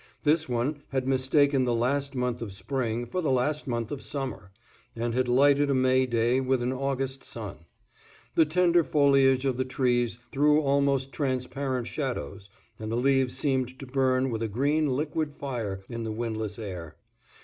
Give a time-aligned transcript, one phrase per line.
[0.23, 4.51] This one had mistaken the last month of spring for the last month of summer,
[4.95, 7.67] and had lighted a May day with an August sun.
[8.33, 13.85] The tender foliage of the trees threw almost transparent shadows, and the leaves seemed to
[13.85, 16.95] burn with a green liquid fire in the windless air.